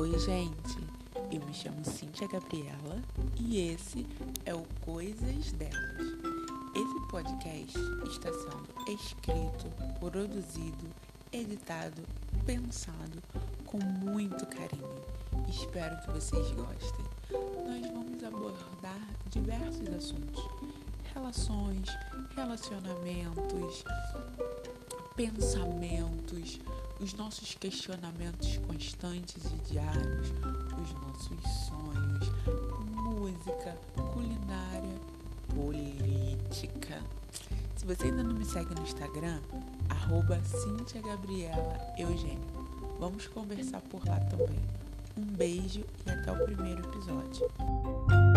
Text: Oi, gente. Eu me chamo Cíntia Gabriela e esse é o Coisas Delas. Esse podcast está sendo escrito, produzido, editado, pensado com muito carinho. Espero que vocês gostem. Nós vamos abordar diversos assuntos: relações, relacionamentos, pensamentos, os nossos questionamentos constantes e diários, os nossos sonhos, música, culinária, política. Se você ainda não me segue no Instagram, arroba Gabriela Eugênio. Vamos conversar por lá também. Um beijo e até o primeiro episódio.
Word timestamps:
Oi, 0.00 0.16
gente. 0.16 0.78
Eu 1.28 1.44
me 1.44 1.52
chamo 1.52 1.84
Cíntia 1.84 2.28
Gabriela 2.28 3.02
e 3.36 3.72
esse 3.72 4.06
é 4.46 4.54
o 4.54 4.64
Coisas 4.82 5.50
Delas. 5.54 6.06
Esse 6.72 7.08
podcast 7.10 7.76
está 8.08 8.30
sendo 8.32 8.92
escrito, 8.94 9.66
produzido, 9.98 10.86
editado, 11.32 12.00
pensado 12.46 13.20
com 13.66 13.78
muito 13.78 14.46
carinho. 14.46 15.02
Espero 15.48 16.00
que 16.02 16.12
vocês 16.12 16.48
gostem. 16.52 17.04
Nós 17.66 17.84
vamos 17.92 18.22
abordar 18.22 19.02
diversos 19.30 19.88
assuntos: 19.88 20.48
relações, 21.12 21.88
relacionamentos, 22.36 23.84
pensamentos, 25.16 26.27
os 27.00 27.14
nossos 27.14 27.54
questionamentos 27.54 28.58
constantes 28.66 29.44
e 29.44 29.72
diários, 29.72 30.28
os 30.80 30.92
nossos 30.94 31.40
sonhos, 31.66 32.28
música, 32.90 33.76
culinária, 34.12 34.98
política. 35.54 37.02
Se 37.76 37.84
você 37.86 38.06
ainda 38.06 38.22
não 38.22 38.34
me 38.34 38.44
segue 38.44 38.74
no 38.74 38.82
Instagram, 38.82 39.40
arroba 39.88 40.40
Gabriela 41.06 41.78
Eugênio. 41.96 42.48
Vamos 42.98 43.28
conversar 43.28 43.80
por 43.82 44.04
lá 44.04 44.18
também. 44.20 44.60
Um 45.16 45.24
beijo 45.24 45.84
e 46.06 46.10
até 46.10 46.32
o 46.32 46.44
primeiro 46.44 46.80
episódio. 46.88 48.27